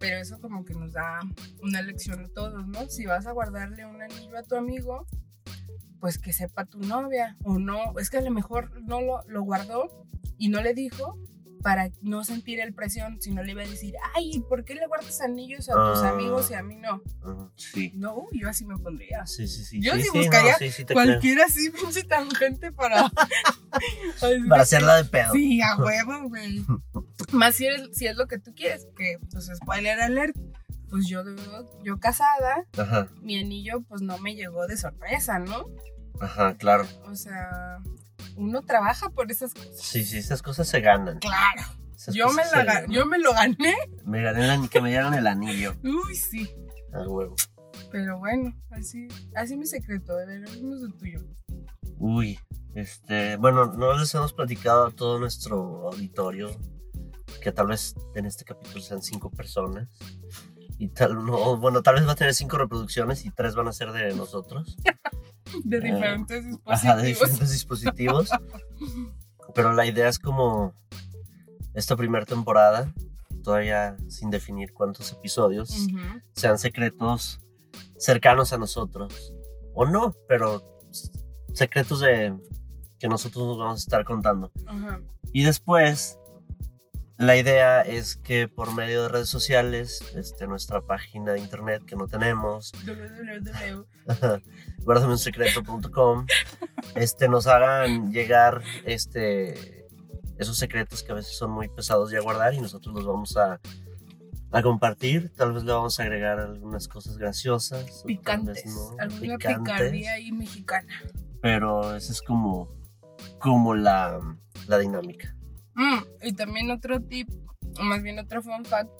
Pero 0.00 0.16
eso 0.16 0.40
como 0.40 0.64
que 0.64 0.74
nos 0.74 0.92
da 0.92 1.20
una 1.62 1.80
lección 1.80 2.24
a 2.24 2.28
todos, 2.28 2.66
¿no? 2.66 2.88
Si 2.88 3.06
vas 3.06 3.26
a 3.26 3.32
guardarle 3.32 3.86
un 3.86 4.02
anillo 4.02 4.36
a 4.36 4.42
tu 4.42 4.56
amigo, 4.56 5.06
pues 6.02 6.18
que 6.18 6.32
sepa 6.32 6.64
tu 6.64 6.80
novia 6.80 7.36
o 7.44 7.60
no. 7.60 7.96
Es 8.00 8.10
que 8.10 8.16
a 8.16 8.22
lo 8.22 8.32
mejor 8.32 8.82
no 8.82 9.00
lo, 9.00 9.22
lo 9.28 9.42
guardó 9.44 10.04
y 10.36 10.48
no 10.48 10.60
le 10.60 10.74
dijo 10.74 11.16
para 11.62 11.92
no 12.00 12.24
sentir 12.24 12.58
el 12.58 12.74
presión, 12.74 13.22
sino 13.22 13.44
le 13.44 13.52
iba 13.52 13.62
a 13.62 13.66
decir, 13.68 13.94
ay, 14.16 14.42
¿por 14.48 14.64
qué 14.64 14.74
le 14.74 14.88
guardas 14.88 15.20
anillos 15.20 15.68
a 15.68 15.74
tus 15.74 16.02
ah, 16.02 16.08
amigos 16.08 16.50
y 16.50 16.54
a 16.54 16.64
mí 16.64 16.74
no? 16.74 17.04
sí. 17.54 17.92
No, 17.94 18.26
yo 18.32 18.48
así 18.48 18.64
me 18.64 18.76
pondría. 18.78 19.24
Sí, 19.26 19.46
sí, 19.46 19.64
sí. 19.64 19.80
Yo 19.80 19.92
sí, 19.94 20.08
buscaría 20.12 20.56
cualquiera 20.92 21.44
así, 21.44 21.70
pinche 21.70 22.02
tangente 22.02 22.72
para... 22.72 23.08
para 24.48 24.62
hacerla 24.62 24.96
de 24.96 25.04
pedo. 25.04 25.32
Sí, 25.34 25.62
a 25.62 25.76
huevo, 25.78 26.28
güey. 26.30 26.64
Más 27.30 27.54
si, 27.54 27.66
si 27.92 28.08
es 28.08 28.16
lo 28.16 28.26
que 28.26 28.40
tú 28.40 28.52
quieres, 28.56 28.88
que, 28.96 29.18
pues, 29.30 29.48
spoiler 29.54 30.00
alert, 30.00 30.36
pues 30.92 31.06
yo, 31.08 31.22
yo 31.82 31.98
casada, 31.98 32.66
mi 33.22 33.38
anillo, 33.38 33.80
pues, 33.88 34.02
no 34.02 34.18
me 34.18 34.34
llegó 34.34 34.66
de 34.66 34.76
sorpresa, 34.76 35.38
¿no? 35.38 35.64
Ajá, 36.20 36.54
claro. 36.58 36.86
O 37.06 37.14
sea, 37.14 37.78
uno 38.36 38.60
trabaja 38.60 39.08
por 39.08 39.32
esas 39.32 39.54
cosas. 39.54 39.80
Sí, 39.80 40.04
sí, 40.04 40.18
esas 40.18 40.42
cosas 40.42 40.68
se 40.68 40.82
ganan. 40.82 41.18
Claro. 41.18 41.62
yo 42.12 42.28
me, 42.34 42.42
la, 42.44 42.84
yo 42.88 43.06
me 43.06 43.18
lo 43.18 43.32
gané. 43.32 43.74
Me 44.04 44.20
gané 44.20 44.54
el, 44.54 44.68
que 44.68 44.82
me 44.82 44.90
dieron 44.90 45.14
el 45.14 45.26
anillo. 45.26 45.74
Uy, 45.82 46.14
sí. 46.14 46.46
A 46.92 47.08
huevo. 47.08 47.36
Pero 47.90 48.18
bueno, 48.18 48.54
así, 48.70 49.08
así 49.34 49.56
mi 49.56 49.64
secreto, 49.64 50.14
de 50.16 50.26
ver, 50.26 50.44
es 50.44 50.60
tuyo. 50.98 51.20
Uy, 51.96 52.38
este, 52.74 53.36
bueno, 53.36 53.72
no 53.72 53.98
les 53.98 54.14
hemos 54.14 54.34
platicado 54.34 54.88
a 54.88 54.90
todo 54.90 55.18
nuestro 55.18 55.88
auditorio 55.88 56.50
que 57.42 57.50
tal 57.50 57.68
vez 57.68 57.94
en 58.14 58.26
este 58.26 58.44
capítulo 58.44 58.82
sean 58.82 59.00
cinco 59.00 59.30
personas. 59.30 59.88
Y 60.82 60.88
tal, 60.88 61.24
no, 61.24 61.56
bueno, 61.58 61.80
tal 61.80 61.94
vez 61.94 62.08
va 62.08 62.10
a 62.10 62.16
tener 62.16 62.34
cinco 62.34 62.58
reproducciones 62.58 63.24
y 63.24 63.30
tres 63.30 63.54
van 63.54 63.68
a 63.68 63.72
ser 63.72 63.92
de 63.92 64.12
nosotros. 64.16 64.76
de 65.64 65.78
diferentes 65.78 66.44
dispositivos. 66.44 66.84
Ajá, 66.84 66.96
de 66.96 67.06
diferentes 67.06 67.52
dispositivos. 67.52 68.30
Pero 69.54 69.74
la 69.74 69.86
idea 69.86 70.08
es 70.08 70.18
como 70.18 70.74
esta 71.72 71.94
primera 71.94 72.26
temporada, 72.26 72.92
todavía 73.44 73.96
sin 74.08 74.30
definir 74.30 74.72
cuántos 74.72 75.12
episodios, 75.12 75.86
sean 76.32 76.58
secretos 76.58 77.38
cercanos 77.96 78.52
a 78.52 78.58
nosotros. 78.58 79.32
O 79.74 79.86
no, 79.86 80.16
pero 80.26 80.80
secretos 81.54 82.00
de 82.00 82.36
que 82.98 83.06
nosotros 83.06 83.46
nos 83.46 83.58
vamos 83.58 83.74
a 83.76 83.84
estar 83.84 84.04
contando. 84.04 84.50
Y 85.32 85.44
después 85.44 86.18
la 87.22 87.36
idea 87.36 87.82
es 87.82 88.16
que 88.16 88.48
por 88.48 88.74
medio 88.74 89.04
de 89.04 89.08
redes 89.08 89.28
sociales, 89.28 90.02
este, 90.16 90.48
nuestra 90.48 90.80
página 90.80 91.32
de 91.32 91.38
internet 91.38 91.84
que 91.86 91.94
no 91.94 92.08
tenemos, 92.08 92.72
secreto.com 95.16 96.26
este, 96.96 97.28
nos 97.28 97.46
hagan 97.46 98.12
llegar 98.12 98.62
este, 98.84 99.86
esos 100.36 100.56
secretos 100.56 101.04
que 101.04 101.12
a 101.12 101.14
veces 101.14 101.36
son 101.36 101.52
muy 101.52 101.68
pesados 101.68 102.10
de 102.10 102.18
guardar 102.18 102.54
y 102.54 102.60
nosotros 102.60 102.92
los 102.92 103.06
vamos 103.06 103.36
a, 103.36 103.60
a 104.50 104.62
compartir. 104.62 105.32
Tal 105.36 105.52
vez 105.52 105.62
le 105.62 105.72
vamos 105.72 106.00
a 106.00 106.02
agregar 106.02 106.40
algunas 106.40 106.88
cosas 106.88 107.18
graciosas. 107.18 108.02
Picantes. 108.04 108.64
alguna 108.98 109.38
picardía 109.38 110.14
ahí 110.14 110.32
mexicana. 110.32 110.92
Pero 111.40 111.94
esa 111.94 112.10
es 112.10 112.20
como, 112.20 112.68
como 113.38 113.76
la, 113.76 114.18
la 114.66 114.78
dinámica. 114.78 115.36
Mm, 115.74 115.98
y 116.22 116.32
también 116.34 116.70
otro 116.70 117.00
tip, 117.00 117.28
o 117.78 117.82
más 117.82 118.02
bien 118.02 118.18
otro 118.18 118.42
fun 118.42 118.64
fact 118.64 118.90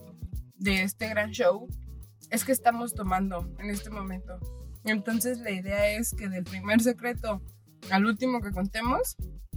de 0.56 0.82
este 0.82 1.08
gran 1.08 1.30
show, 1.30 1.68
es 2.30 2.44
que 2.44 2.52
estamos 2.52 2.94
tomando 2.94 3.48
en 3.58 3.70
este 3.70 3.90
momento. 3.90 4.38
Entonces 4.84 5.38
la 5.38 5.50
idea 5.50 5.88
es 5.90 6.14
que 6.14 6.28
del 6.28 6.44
primer 6.44 6.80
secreto 6.80 7.42
al 7.90 8.06
último 8.06 8.40
que 8.40 8.50
contemos, 8.50 9.16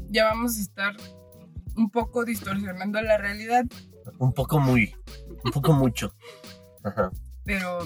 ya 0.10 0.25
vamos 0.25 0.57
a 0.57 0.62
estar 0.62 0.95
un 1.75 1.89
poco 1.89 2.25
distorsionando 2.25 3.01
la 3.01 3.17
realidad. 3.17 3.65
Un 4.19 4.34
poco 4.34 4.60
muy, 4.60 4.95
un 5.43 5.51
poco 5.51 5.74
mucho. 5.74 6.13
Ajá. 6.84 7.12
Pero 7.43 7.79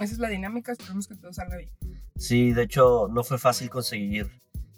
esa 0.00 0.12
es 0.12 0.18
la 0.18 0.28
dinámica, 0.28 0.72
esperemos 0.72 1.08
que 1.08 1.16
todo 1.16 1.32
salga 1.32 1.56
bien. 1.56 1.72
Sí, 2.16 2.52
de 2.52 2.64
hecho 2.64 3.08
no 3.10 3.22
fue 3.22 3.38
fácil 3.38 3.70
conseguir 3.70 4.30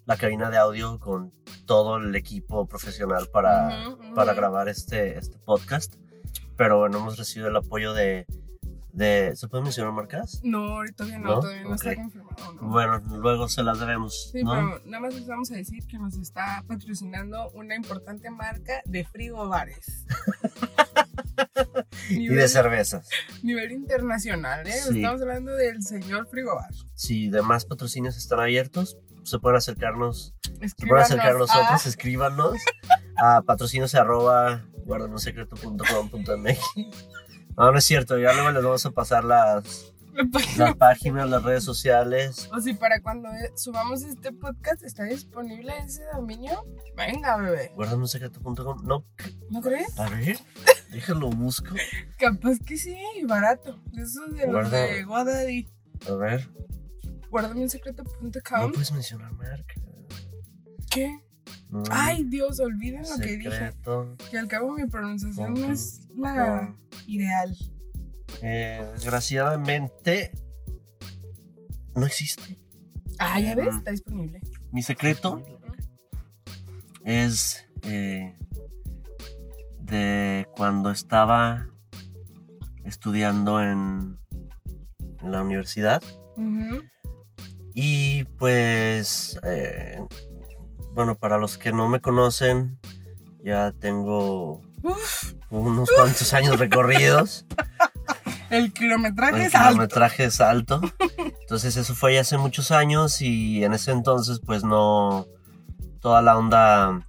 la 0.07 0.17
cabina 0.17 0.51
de 0.51 0.57
audio 0.57 0.99
con 0.99 1.33
todo 1.67 1.99
el 1.99 2.15
equipo 2.17 2.67
profesional 2.67 3.29
para, 3.33 3.97
para 4.15 4.35
grabar 4.35 4.69
este, 4.69 5.19
este 5.19 5.39
podcast. 5.39 5.97
Pero 6.57 6.79
bueno, 6.79 6.99
hemos 6.99 7.17
recibido 7.17 7.49
el 7.49 7.57
apoyo 7.57 7.95
de, 7.95 8.27
de, 8.93 9.35
¿Se 9.37 9.49
pueden 9.49 9.65
mencionar 9.65 9.93
marcas? 9.93 10.41
No, 10.43 10.59
ahorita 10.77 11.05
no, 11.05 11.19
no, 11.19 11.41
todavía 11.41 11.63
no 11.65 11.75
está 11.75 11.95
confirmado. 11.95 12.57
Bueno, 12.61 12.99
luego 13.19 13.49
se 13.49 13.63
las 13.63 13.79
debemos. 13.79 14.31
Sí, 14.33 14.43
pero 14.45 14.81
nada 14.85 15.01
más 15.01 15.15
les 15.15 15.27
vamos 15.27 15.51
a 15.53 15.57
decir 15.57 15.87
que 15.87 15.99
nos 15.99 16.17
está 16.19 16.65
patrocinando 16.67 17.51
una 17.51 17.77
importante 17.77 18.31
marca 18.31 18.83
de 18.85 19.05
frigobares. 19.05 20.07
y 22.11 22.29
de 22.29 22.49
cervezas. 22.49 23.09
Nivel 23.43 23.73
internacional, 23.73 24.67
¿eh? 24.67 24.75
Estamos 24.75 25.23
hablando 25.23 25.55
del 25.55 25.83
señor 25.83 26.29
frigobar. 26.29 26.71
Si 26.95 27.29
demás 27.29 27.65
patrocinios 27.65 28.17
están 28.17 28.41
abiertos, 28.41 28.99
se 29.25 29.39
pueden 29.39 29.59
acercarnos. 29.59 30.35
Se 30.43 30.87
pueden 30.87 31.05
acercar 31.05 31.37
a 31.37 31.39
nosotros, 31.39 31.87
escríbanos 31.87 32.57
a 33.17 33.43
patrocinios 33.43 33.95
arroba 33.95 34.65
no, 37.57 37.73
no 37.73 37.79
es 37.79 37.85
cierto, 37.85 38.19
ya 38.19 38.33
luego 38.33 38.51
les 38.51 38.63
vamos 38.63 38.87
a 38.87 38.91
pasar 38.91 39.25
las, 39.25 39.93
las 40.57 40.77
páginas, 40.77 41.29
las 41.29 41.43
redes 41.43 41.65
sociales. 41.65 42.49
O 42.53 42.61
si 42.61 42.75
para 42.75 43.01
cuando 43.01 43.29
subamos 43.57 44.03
este 44.03 44.33
podcast 44.33 44.83
está 44.83 45.05
disponible 45.05 45.73
ese 45.85 46.03
dominio, 46.15 46.65
venga, 46.97 47.37
bebé. 47.37 47.73
Guardanosecreto.com, 47.75 48.85
no. 48.85 49.05
¿No 49.51 49.61
crees? 49.61 49.99
A 49.99 50.09
ver, 50.09 50.39
déjalo 50.91 51.31
busco. 51.31 51.75
Capaz 52.19 52.59
que 52.65 52.77
sí, 52.77 52.97
barato. 53.27 53.81
Eso 53.97 54.27
de 54.29 54.47
los 54.47 54.71
de 54.71 55.03
Godaddy. 55.05 55.69
A 56.09 56.13
ver. 56.15 56.49
Guardamensecreto.com. 57.31 58.61
No 58.61 58.73
puedes 58.73 58.93
mencionar 58.93 59.33
marca. 59.33 59.75
¿Qué? 60.91 61.21
Ay, 61.91 62.25
Dios, 62.25 62.59
olviden 62.61 63.03
lo 63.03 63.17
que 63.19 63.37
dije. 63.37 63.73
Que 64.31 64.39
al 64.39 64.49
cabo 64.49 64.73
mi 64.73 64.87
pronunciación 64.87 65.55
no 65.55 65.73
es 65.73 66.09
la 66.17 66.75
ideal. 67.07 67.57
Eh, 68.43 68.85
desgraciadamente, 68.95 70.33
no 71.95 72.07
existe. 72.07 72.59
Ah, 73.19 73.39
ya 73.39 73.55
ves, 73.55 73.75
está 73.77 73.91
disponible. 73.91 74.41
Mi 74.73 74.83
secreto 74.83 75.43
es 77.05 77.67
eh, 77.83 78.37
de 79.79 80.49
cuando 80.57 80.91
estaba 80.91 81.69
estudiando 82.85 83.61
en, 83.61 84.19
en 85.23 85.33
la 85.33 85.43
universidad. 85.43 86.03
Y 87.75 88.25
pues 88.39 89.39
eh, 89.45 90.03
bueno, 90.95 91.17
para 91.17 91.39
los 91.39 91.59
que 91.59 91.73
no 91.73 91.89
me 91.89 92.01
conocen, 92.01 92.79
ya 93.45 93.73
tengo 93.73 94.63
unos 95.51 95.91
cuantos 95.91 96.33
años 96.35 96.59
recorridos. 96.59 97.47
El 98.51 98.73
kilometraje 98.73 99.47
es 99.47 99.55
alto. 99.55 99.69
El 99.69 99.73
kilometraje 99.73 100.25
es 100.25 100.41
alto. 100.41 100.81
Entonces 101.41 101.77
eso 101.77 101.95
fue 101.95 102.15
ya 102.15 102.21
hace 102.21 102.37
muchos 102.39 102.71
años 102.71 103.23
y 103.23 103.65
en 103.65 103.73
ese 103.73 103.93
entonces 103.93 104.41
pues 104.45 104.65
no... 104.65 105.27
Toda 106.01 106.23
la 106.23 106.37
onda... 106.39 107.07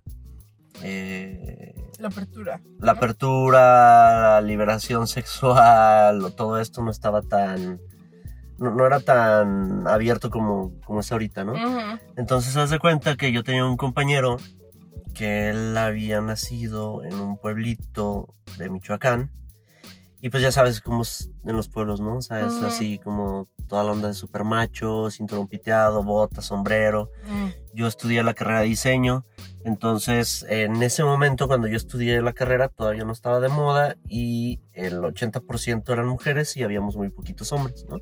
Eh, 0.83 1.73
la 1.99 2.07
apertura. 2.07 2.61
La 2.79 2.93
apertura, 2.93 4.31
la 4.33 4.41
liberación 4.41 5.07
sexual, 5.07 6.33
todo 6.35 6.59
esto 6.59 6.81
no 6.81 6.91
estaba 6.91 7.21
tan 7.21 7.79
no, 8.69 8.85
era 8.85 8.99
tan 8.99 9.87
abierto 9.87 10.29
como, 10.29 10.79
como 10.85 10.99
es 10.99 11.11
ahorita, 11.11 11.43
¿no? 11.43 11.53
Entonces, 12.15 12.55
haz 12.57 12.69
de 12.69 12.77
cuenta 12.77 13.17
que 13.17 13.31
yo 13.31 13.43
tenía 13.43 13.65
un 13.65 13.75
compañero 13.75 14.37
que 15.15 15.49
él 15.49 15.75
había 15.75 16.21
nacido 16.21 17.03
en 17.03 17.15
un 17.15 17.37
pueblito 17.37 18.35
de 18.57 18.69
Michoacán. 18.69 19.31
Y 20.21 20.29
pues 20.29 20.43
ya 20.43 20.51
sabes 20.51 20.81
cómo 20.81 21.01
es 21.01 21.31
en 21.45 21.55
los 21.55 21.67
pueblos, 21.67 21.99
¿no? 21.99 22.17
O 22.17 22.21
sea, 22.21 22.45
es 22.45 22.53
así 22.61 22.99
como 22.99 23.49
toda 23.67 23.83
la 23.83 23.91
onda 23.91 24.07
de 24.09 24.13
super 24.13 24.43
macho, 24.43 25.09
cinturón 25.09 25.47
piteado, 25.47 26.03
bota, 26.03 26.41
sombrero. 26.41 27.09
Mm. 27.27 27.47
Yo 27.73 27.87
estudié 27.87 28.21
la 28.21 28.35
carrera 28.35 28.59
de 28.59 28.67
diseño 28.67 29.25
entonces, 29.63 30.45
en 30.49 30.81
ese 30.81 31.03
momento, 31.03 31.47
cuando 31.47 31.67
yo 31.67 31.77
estudié 31.77 32.21
la 32.21 32.33
carrera, 32.33 32.67
todavía 32.67 33.03
no 33.03 33.11
estaba 33.11 33.39
de 33.39 33.49
moda 33.49 33.95
y 34.07 34.59
el 34.73 34.99
80% 34.99 35.91
eran 35.91 36.07
mujeres 36.07 36.57
y 36.57 36.63
habíamos 36.63 36.95
muy 36.95 37.09
poquitos 37.09 37.51
hombres, 37.51 37.85
¿no? 37.87 37.97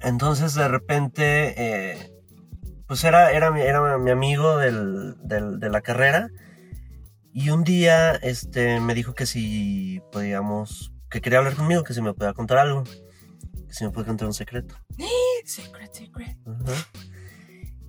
Entonces, 0.00 0.54
de 0.54 0.68
repente, 0.68 1.54
eh, 1.56 2.12
pues 2.86 3.02
era, 3.04 3.32
era, 3.32 3.48
era 3.60 3.98
mi 3.98 4.10
amigo 4.10 4.56
del, 4.56 5.16
de 5.24 5.70
la 5.70 5.80
carrera 5.80 6.28
y 7.32 7.50
un 7.50 7.64
día 7.64 8.12
este, 8.16 8.80
me 8.80 8.94
dijo 8.94 9.14
que 9.14 9.26
si 9.26 10.00
podíamos, 10.10 10.92
que 11.10 11.20
quería 11.20 11.38
hablar 11.38 11.54
conmigo, 11.54 11.84
que 11.84 11.94
si 11.94 12.02
me 12.02 12.12
podía 12.12 12.32
contar 12.32 12.58
algo, 12.58 12.84
que 12.84 13.74
si 13.74 13.84
me 13.84 13.90
podía 13.90 14.08
contar 14.08 14.26
un 14.26 14.34
secreto. 14.34 14.74
Secret, 15.44 15.92
secret. 15.92 16.36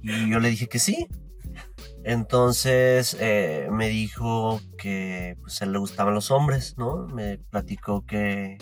Y 0.02 0.30
yo 0.32 0.40
le 0.40 0.50
dije 0.50 0.68
que 0.68 0.80
sí. 0.80 1.08
Entonces 2.04 3.16
eh, 3.20 3.68
me 3.72 3.90
dijo 3.90 4.62
que 4.78 5.38
pues 5.42 5.62
a 5.62 5.66
él 5.66 5.74
le 5.74 5.80
gustaban 5.80 6.14
los 6.16 6.32
hombres, 6.32 6.76
¿no? 6.78 7.08
Me 7.08 7.38
platicó 7.38 8.06
que, 8.06 8.58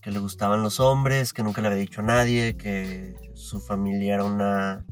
que 0.00 0.10
le 0.10 0.18
gustaban 0.18 0.62
los 0.62 0.80
hombres, 0.80 1.32
que 1.32 1.42
nunca 1.42 1.60
le 1.60 1.68
había 1.68 1.80
dicho 1.80 2.00
a 2.00 2.04
nadie, 2.04 2.56
que 2.56 3.14
su 3.34 3.60
familia 3.60 4.14
era 4.14 4.24
una, 4.24 4.86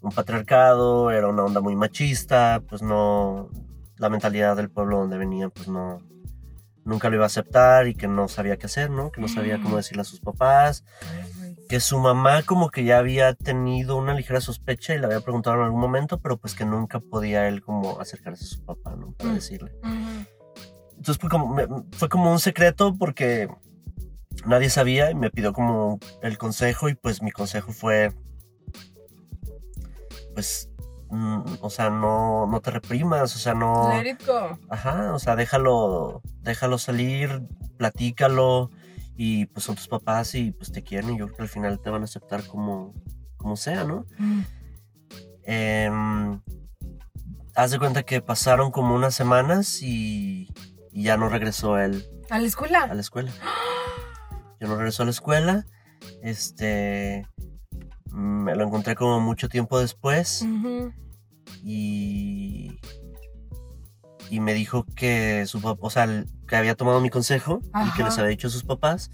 un 0.00 0.12
patriarcado, 0.12 1.10
era 1.10 1.26
una 1.26 1.44
onda 1.44 1.60
muy 1.60 1.74
machista, 1.74 2.62
pues 2.68 2.82
no, 2.82 3.50
la 4.00 4.08
mentalidad 4.08 4.56
del 4.56 4.70
pueblo 4.70 4.98
donde 4.98 5.18
venía, 5.18 5.48
pues 5.48 5.68
no, 5.68 6.02
nunca 6.84 7.08
lo 7.08 7.16
iba 7.16 7.24
a 7.24 7.26
aceptar 7.26 7.86
y 7.86 7.94
que 7.94 8.08
no 8.08 8.26
sabía 8.26 8.56
qué 8.56 8.66
hacer, 8.66 8.90
¿no? 8.90 9.12
Que 9.12 9.20
no 9.20 9.28
sabía 9.28 9.58
cómo 9.58 9.74
mm. 9.74 9.76
decirle 9.76 10.02
a 10.02 10.04
sus 10.04 10.20
papás 10.20 10.84
que 11.70 11.78
su 11.78 12.00
mamá 12.00 12.42
como 12.42 12.68
que 12.70 12.82
ya 12.82 12.98
había 12.98 13.32
tenido 13.32 13.96
una 13.96 14.12
ligera 14.12 14.40
sospecha 14.40 14.92
y 14.92 14.98
le 14.98 15.06
había 15.06 15.20
preguntado 15.20 15.54
en 15.54 15.62
algún 15.62 15.80
momento, 15.80 16.18
pero 16.18 16.36
pues 16.36 16.54
que 16.54 16.64
nunca 16.64 16.98
podía 16.98 17.46
él 17.46 17.62
como 17.62 18.00
acercarse 18.00 18.44
a 18.44 18.48
su 18.48 18.64
papá, 18.64 18.96
¿no? 18.96 19.12
Para 19.12 19.30
mm, 19.30 19.34
decirle. 19.34 19.72
Entonces 20.96 21.18
fue 21.18 21.30
como, 21.30 21.86
fue 21.92 22.08
como 22.08 22.32
un 22.32 22.40
secreto 22.40 22.96
porque 22.98 23.48
nadie 24.46 24.68
sabía 24.68 25.12
y 25.12 25.14
me 25.14 25.30
pidió 25.30 25.52
como 25.52 26.00
el 26.22 26.38
consejo 26.38 26.88
y 26.88 26.94
pues 26.94 27.22
mi 27.22 27.30
consejo 27.30 27.70
fue, 27.70 28.12
pues, 30.34 30.69
mm, 31.10 31.58
o 31.60 31.70
sea, 31.70 31.90
no, 31.90 32.46
no 32.46 32.60
te 32.60 32.70
reprimas, 32.70 33.34
o 33.34 33.38
sea, 33.38 33.54
no... 33.54 33.88
Ajá, 34.68 35.12
o 35.14 35.18
sea, 35.18 35.36
déjalo, 35.36 36.22
déjalo 36.42 36.78
salir, 36.78 37.42
platícalo 37.76 38.70
y 39.16 39.46
pues 39.46 39.64
son 39.64 39.76
tus 39.76 39.88
papás 39.88 40.34
y 40.34 40.52
pues 40.52 40.72
te 40.72 40.82
quieren 40.82 41.14
y 41.14 41.18
yo 41.18 41.26
creo 41.26 41.36
que 41.36 41.42
al 41.42 41.48
final 41.48 41.80
te 41.80 41.90
van 41.90 42.02
a 42.02 42.04
aceptar 42.04 42.46
como, 42.46 42.94
como 43.36 43.56
sea, 43.56 43.84
¿no? 43.84 44.06
Mm. 44.18 44.40
Em, 45.42 46.40
haz 47.54 47.70
de 47.70 47.78
cuenta 47.78 48.02
que 48.02 48.22
pasaron 48.22 48.70
como 48.70 48.94
unas 48.94 49.14
semanas 49.14 49.82
y, 49.82 50.48
ya 50.92 51.16
no 51.16 51.28
regresó 51.28 51.78
él. 51.78 52.06
¿A 52.30 52.38
la 52.38 52.46
escuela? 52.46 52.84
A 52.84 52.94
la 52.94 53.00
escuela. 53.00 53.32
Ya 54.60 54.68
no 54.68 54.76
regresó 54.76 55.02
a 55.02 55.06
la 55.06 55.10
escuela. 55.10 55.66
Este. 56.22 57.26
Me 58.20 58.54
lo 58.54 58.64
encontré 58.64 58.94
como 58.94 59.20
mucho 59.20 59.48
tiempo 59.48 59.80
después. 59.80 60.46
Y 61.64 62.78
y 64.30 64.38
me 64.38 64.54
dijo 64.54 64.86
que 64.94 65.44
su 65.46 65.60
papá, 65.60 65.86
o 65.86 65.90
sea, 65.90 66.24
que 66.46 66.56
había 66.56 66.76
tomado 66.76 67.00
mi 67.00 67.10
consejo 67.10 67.60
y 67.84 67.96
que 67.96 68.04
les 68.04 68.16
había 68.16 68.30
dicho 68.30 68.46
a 68.46 68.50
sus 68.50 68.62
papás 68.62 69.10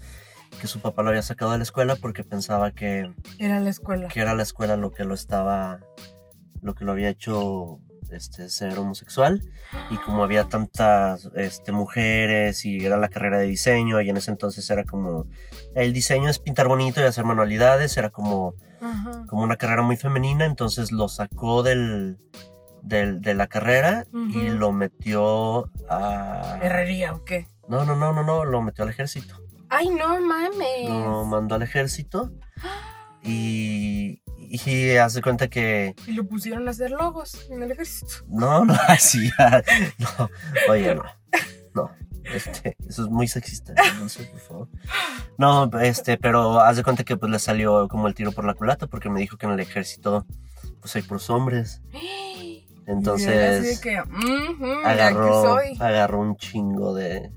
que 0.61 0.67
su 0.67 0.79
papá 0.79 1.03
lo 1.03 1.09
había 1.09 1.21
sacado 1.21 1.51
de 1.51 1.57
la 1.57 1.63
escuela 1.63 1.95
porque 1.95 2.23
pensaba 2.23 2.71
que 2.71 3.11
era 3.37 3.59
la 3.59 3.69
escuela. 3.69 4.07
Que 4.07 4.21
era 4.21 4.33
la 4.33 4.43
escuela 4.43 4.77
lo 4.77 4.91
que 4.91 5.03
lo 5.03 5.13
estaba 5.13 5.79
lo 6.61 6.75
que 6.75 6.85
lo 6.85 6.91
había 6.91 7.09
hecho 7.09 7.79
este 8.11 8.49
ser 8.49 8.77
homosexual 8.79 9.41
y 9.89 9.97
como 9.97 10.23
había 10.23 10.45
tantas 10.45 11.29
este, 11.35 11.71
mujeres 11.71 12.65
y 12.65 12.85
era 12.85 12.97
la 12.97 13.09
carrera 13.09 13.39
de 13.39 13.47
diseño 13.47 14.01
y 14.01 14.09
en 14.09 14.17
ese 14.17 14.31
entonces 14.31 14.69
era 14.69 14.83
como 14.83 15.27
el 15.75 15.93
diseño 15.93 16.29
es 16.29 16.39
pintar 16.39 16.67
bonito 16.67 17.01
y 17.01 17.03
hacer 17.03 17.25
manualidades, 17.25 17.97
era 17.97 18.09
como 18.09 18.55
como 19.27 19.43
una 19.43 19.55
carrera 19.55 19.81
muy 19.81 19.97
femenina, 19.97 20.45
entonces 20.45 20.91
lo 20.91 21.09
sacó 21.09 21.63
del 21.63 22.19
de, 22.83 23.33
la 23.33 23.47
carrera 23.47 24.05
y 24.13 24.49
lo 24.49 24.71
metió 24.71 25.69
a... 25.89 26.59
¿Herrería 26.61 27.13
o 27.13 27.25
qué? 27.25 27.47
No, 27.67 27.85
no, 27.85 27.95
no, 27.95 28.13
no, 28.13 28.23
no, 28.23 28.45
lo 28.45 28.61
metió 28.61 28.83
al 28.85 28.91
ejército. 28.91 29.35
Ay, 29.69 29.89
no 29.89 30.19
mames. 30.21 30.89
Lo 30.89 31.25
mandó 31.25 31.55
al 31.55 31.63
ejército 31.63 32.31
y, 33.27 34.21
y 34.37 34.95
hace 34.95 35.21
cuenta 35.21 35.47
que... 35.47 35.95
Y 36.07 36.13
lo 36.13 36.25
pusieron 36.25 36.67
a 36.67 36.71
hacer 36.71 36.91
logos 36.91 37.47
en 37.49 37.63
el 37.63 37.71
ejército. 37.71 38.25
No, 38.27 38.65
no, 38.65 38.73
así, 38.87 39.29
no, 39.99 40.29
oye, 40.69 40.95
no, 40.95 41.03
no. 41.75 41.91
Este, 42.23 42.75
eso 42.87 43.03
es 43.03 43.09
muy 43.09 43.27
sexista, 43.27 43.73
no 43.99 44.09
sé, 44.09 44.25
por 44.25 44.39
favor. 44.39 44.69
No, 45.37 45.69
este, 45.79 46.17
pero 46.17 46.59
haz 46.59 46.75
de 46.75 46.83
cuenta 46.83 47.03
que 47.03 47.15
pues 47.15 47.31
le 47.31 47.39
salió 47.39 47.87
como 47.87 48.07
el 48.07 48.15
tiro 48.15 48.31
por 48.31 48.45
la 48.45 48.53
culata 48.53 48.87
porque 48.87 49.09
me 49.09 49.21
dijo 49.21 49.37
que 49.37 49.45
en 49.45 49.53
el 49.53 49.59
ejército 49.59 50.25
pues 50.81 50.95
hay 50.95 51.03
puros 51.03 51.29
hombres. 51.29 51.81
Entonces 52.85 53.81
agarró, 54.83 55.57
agarró 55.79 56.21
un 56.21 56.37
chingo 56.37 56.93
de, 56.93 57.31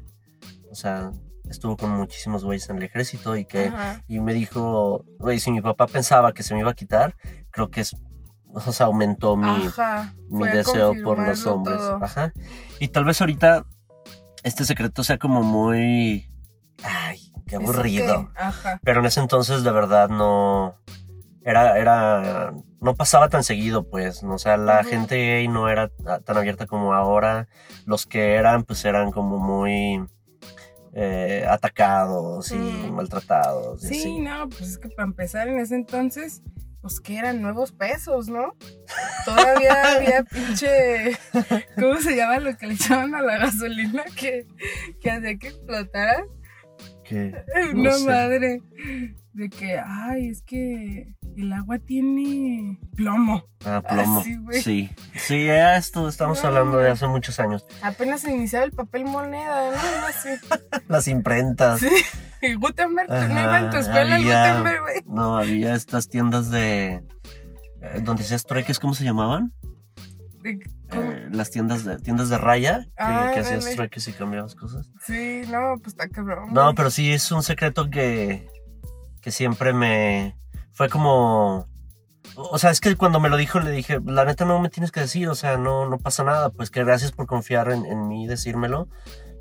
o 0.70 0.75
sea, 0.75 1.12
estuvo 1.50 1.76
con 1.76 1.90
muchísimos 1.90 2.45
güeyes 2.45 2.71
en 2.71 2.78
el 2.78 2.85
ejército 2.85 3.37
y 3.37 3.45
que 3.45 3.73
y 4.09 4.21
me 4.21 4.33
dijo, 4.33 5.04
güey, 5.19 5.40
si 5.40 5.50
mi 5.50 5.61
papá 5.61 5.87
pensaba 5.87 6.33
que 6.33 6.42
se 6.42 6.54
me 6.54 6.61
iba 6.61 6.71
a 6.71 6.75
quitar, 6.75 7.16
creo 7.50 7.71
que 7.71 7.83
es 7.83 7.97
o 8.52 8.73
sea, 8.73 8.87
aumentó 8.87 9.37
mi, 9.37 9.69
mi 10.28 10.49
deseo 10.49 10.95
por 11.04 11.19
los 11.19 11.47
hombres. 11.47 11.80
Ajá. 12.00 12.33
Y 12.80 12.88
tal 12.88 13.04
vez 13.04 13.21
ahorita 13.21 13.64
este 14.42 14.64
secreto 14.64 15.04
sea 15.04 15.19
como 15.19 15.42
muy 15.42 16.28
ay, 16.83 17.33
qué 17.47 17.57
aburrido. 17.57 18.30
Ajá. 18.37 18.80
Pero 18.83 19.00
en 19.00 19.07
ese 19.07 19.21
entonces 19.21 19.62
de 19.62 19.71
verdad 19.71 20.09
no 20.09 20.76
era, 21.45 21.78
era, 21.78 22.52
no 22.80 22.95
pasaba 22.95 23.28
tan 23.28 23.45
seguido, 23.45 23.88
pues, 23.88 24.23
¿no? 24.23 24.35
o 24.35 24.38
sea, 24.38 24.57
la 24.57 24.85
gente 24.85 25.16
gay 25.16 25.49
no 25.49 25.69
era 25.69 25.90
tan 26.25 26.37
abierta 26.37 26.66
como 26.66 26.92
ahora, 26.92 27.49
los 27.87 28.07
que 28.07 28.35
eran, 28.35 28.64
pues 28.64 28.85
eran 28.85 29.11
como 29.11 29.38
muy 29.38 30.04
eh, 30.94 31.44
atacados 31.49 32.50
y 32.52 32.90
maltratados. 32.90 33.80
sí, 33.80 34.20
no, 34.20 34.49
pues 34.49 34.62
es 34.62 34.78
que 34.78 34.88
para 34.88 35.06
empezar 35.09 35.49
en 35.49 35.59
ese 35.59 35.75
entonces, 35.75 36.42
pues 36.80 37.00
que 37.00 37.18
eran 37.18 37.42
nuevos 37.42 37.73
pesos, 37.73 38.28
¿no? 38.28 38.54
Todavía 39.25 39.82
había 39.97 40.23
pinche, 40.25 41.18
¿cómo 41.76 41.97
se 42.00 42.16
llama 42.16 42.38
lo 42.38 42.56
que 42.56 42.66
le 42.66 42.75
echaban 42.75 43.14
a 43.14 43.23
la 43.23 43.38
gasolina 43.38 44.04
que, 44.16 44.47
que 45.00 45.11
hacía 45.11 45.37
que 45.37 45.49
explotara? 45.49 46.25
¿Qué? 47.11 47.35
No, 47.75 47.90
madre 48.07 48.62
de 49.33 49.50
que, 49.50 49.81
ay, 49.85 50.29
es 50.29 50.43
que 50.43 51.12
el 51.37 51.52
agua 51.52 51.79
tiene 51.79 52.79
plomo. 52.95 53.45
Ah, 53.64 53.83
plomo. 53.83 54.23
sí, 54.52 54.90
sí, 55.14 55.49
esto 55.49 56.09
estamos 56.09 56.45
hablando 56.45 56.79
de 56.79 56.90
hace 56.90 57.09
muchos 57.09 57.40
años. 57.40 57.67
Apenas 57.83 58.21
se 58.21 58.31
iniciaba 58.33 58.64
el 58.64 58.71
papel 58.71 59.07
moneda, 59.07 59.73
¿no? 59.73 60.07
Así. 60.07 60.29
Las 60.88 61.09
imprentas. 61.09 61.81
Sí. 61.81 61.88
Gutenberg, 62.61 63.09
no 63.11 63.40
iba 63.40 63.59
en 63.59 63.71
tu 63.71 63.76
escuela 63.79 64.19
Gutenberg, 64.19 64.83
güey. 64.83 65.02
No, 65.07 65.37
había 65.37 65.75
estas 65.75 66.09
tiendas 66.09 66.49
de. 66.50 67.02
Eh, 67.83 68.00
donde 68.02 68.23
hacías 68.23 68.45
trueques, 68.45 68.79
¿cómo 68.79 68.95
se 68.95 69.02
llamaban? 69.05 69.52
Las 71.32 71.50
tiendas 71.50 71.84
de 71.84 71.99
tiendas 71.99 72.28
de 72.28 72.38
raya 72.38 72.87
que, 72.96 73.40
hacías 73.40 73.75
trueques 73.75 74.08
y 74.08 74.12
cambiabas 74.12 74.54
cosas. 74.54 74.90
Sí, 75.04 75.42
no, 75.50 75.76
pues 75.78 75.94
está 75.94 76.08
cabrón. 76.08 76.52
No, 76.52 76.75
pero 76.75 76.90
sí 76.90 77.12
es 77.12 77.30
un 77.32 77.42
secreto 77.42 77.90
que 77.90 78.49
que 79.20 79.30
siempre 79.30 79.72
me 79.72 80.37
fue 80.72 80.88
como 80.88 81.68
o 82.37 82.58
sea, 82.58 82.70
es 82.70 82.80
que 82.80 82.96
cuando 82.96 83.20
me 83.20 83.28
lo 83.28 83.37
dijo 83.37 83.60
le 83.60 83.70
dije, 83.70 84.00
la 84.04 84.25
neta 84.25 84.44
no 84.44 84.60
me 84.60 84.70
tienes 84.70 84.92
que 84.92 85.00
decir, 85.00 85.28
o 85.28 85.34
sea, 85.34 85.56
no, 85.56 85.88
no 85.88 85.99
pasa 85.99 86.25
nada, 86.25 86.50
pues 86.50 86.70
que 86.70 86.84
gracias 86.84 87.12
por 87.12 87.26
confiar 87.26 87.70
en, 87.70 87.84
en 87.87 88.08
mí 88.08 88.25
y 88.25 88.26
decírmelo, 88.26 88.88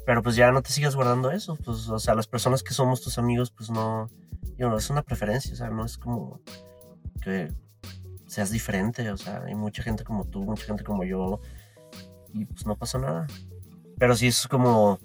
pero 0.06 0.24
pues 0.24 0.36
ya 0.36 0.52
no 0.52 0.62
te 0.62 0.72
sigas 0.72 0.96
guardando 0.96 1.32
eso, 1.32 1.56
pues, 1.58 1.88
o 1.90 2.00
sea, 2.00 2.16
las 2.16 2.28
personas 2.28 2.64
que 2.64 2.74
somos 2.74 3.02
tus 3.02 3.18
amigos, 3.18 3.52
pues 3.52 3.70
no, 3.70 4.10
yo 4.58 4.70
no, 4.70 4.78
es 4.78 4.90
una 4.90 5.04
preferencia, 5.04 5.54
o 5.54 5.56
sea, 5.56 5.70
no 5.70 5.86
es 5.86 5.98
como 5.98 6.42
que 7.22 7.54
seas 8.28 8.52
diferente, 8.52 9.10
o 9.12 9.18
sea, 9.18 9.44
hay 9.46 9.56
mucha 9.56 9.84
gente 9.84 10.04
como 10.04 10.26
tú, 10.26 10.44
mucha 10.44 10.66
gente 10.66 10.84
como 10.84 11.04
yo, 11.04 11.40
y 12.34 12.46
pues 12.46 12.66
no 12.66 12.76
pasa 12.76 12.98
nada. 13.00 13.28
Pero 13.98 14.16
sí 14.16 14.28
es 14.28 14.48
como 14.48 15.00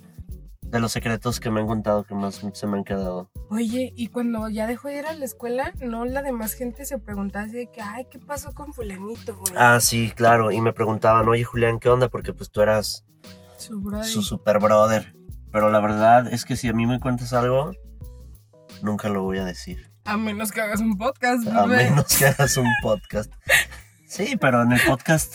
de 0.63 0.81
los 0.81 0.93
secretos 0.93 1.41
que 1.41 1.51
me 1.51 1.61
han 1.61 1.67
contado 1.67 2.05
que 2.05 2.15
más 2.15 2.43
se 2.53 2.67
me 2.67 2.79
han 2.79 2.85
quedado. 2.85 3.31
Oye, 3.51 3.93
y 3.95 4.09
cuando 4.09 4.49
ya 4.49 4.67
dejó 4.67 4.89
de 4.89 4.99
ir 4.99 5.07
a 5.07 5.13
la 5.13 5.25
escuela, 5.25 5.73
¿no 5.81 6.05
la 6.05 6.23
demás 6.23 6.55
gente 6.55 6.85
se 6.85 6.99
preguntaba 6.99 7.45
así 7.45 7.55
de 7.55 7.71
que, 7.71 7.81
ay, 7.81 8.07
¿qué 8.11 8.19
pasó 8.19 8.53
con 8.55 8.73
fulanito, 8.73 9.37
güey? 9.37 9.53
Ah, 9.57 9.79
sí, 9.81 10.13
claro, 10.15 10.51
y 10.51 10.61
me 10.61 10.73
preguntaban, 10.73 11.29
oye, 11.29 11.45
Julián, 11.45 11.79
¿qué 11.79 11.89
onda? 11.89 12.09
Porque 12.09 12.33
pues 12.33 12.51
tú 12.51 12.61
eras 12.61 13.05
su, 13.57 14.23
super 14.23 14.59
brother. 14.59 15.15
Pero 15.53 15.71
la 15.71 15.81
verdad 15.81 16.33
es 16.33 16.45
que 16.45 16.57
si 16.57 16.69
a 16.69 16.73
mí 16.73 16.87
me 16.87 16.99
cuentas 16.99 17.33
algo, 17.33 17.71
nunca 18.83 19.09
lo 19.09 19.23
voy 19.23 19.39
a 19.39 19.45
decir. 19.45 19.93
A 20.05 20.17
menos 20.17 20.51
que 20.51 20.61
hagas 20.61 20.81
un 20.81 20.99
podcast, 20.99 21.47
A 21.47 21.67
menos 21.67 22.19
que 22.19 22.27
hagas 22.27 22.57
un 22.57 22.69
podcast. 22.83 23.33
Sí, 24.07 24.37
pero 24.41 24.63
en 24.63 24.73
el 24.73 24.81
podcast 24.81 25.35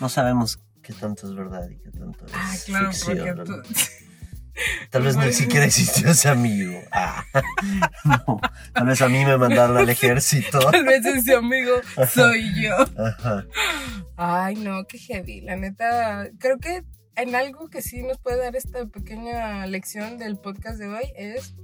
no 0.00 0.08
sabemos 0.08 0.60
qué 0.88 0.94
tanto 0.94 1.26
es 1.26 1.34
verdad 1.34 1.68
y 1.68 1.76
qué 1.76 1.90
tanto 1.90 2.24
es 2.24 2.32
Ah, 2.34 2.56
claro, 2.64 2.90
porque 3.04 3.34
tú... 3.44 3.62
Tal 4.90 5.02
vez 5.02 5.16
ni 5.16 5.32
siquiera 5.32 5.66
existió 5.66 6.10
ese 6.10 6.28
amigo. 6.30 6.80
Ah, 6.90 7.24
no, 8.04 8.40
tal 8.72 8.86
vez 8.86 9.02
a 9.02 9.08
mí 9.08 9.24
me 9.24 9.36
mandaron 9.36 9.76
al 9.76 9.88
ejército. 9.88 10.58
Tal 10.70 10.84
vez 10.84 11.04
ese 11.04 11.34
amigo 11.34 11.74
soy 12.12 12.62
yo. 12.62 12.74
Ay, 14.16 14.56
no, 14.56 14.84
qué 14.86 14.98
heavy. 14.98 15.42
La 15.42 15.56
neta, 15.56 16.28
creo 16.38 16.58
que 16.58 16.82
en 17.16 17.36
algo 17.36 17.68
que 17.68 17.82
sí 17.82 18.02
nos 18.02 18.18
puede 18.18 18.38
dar 18.38 18.56
esta 18.56 18.86
pequeña 18.86 19.66
lección 19.66 20.18
del 20.18 20.38
podcast 20.38 20.78
de 20.78 20.88
hoy 20.88 21.12
es 21.14 21.54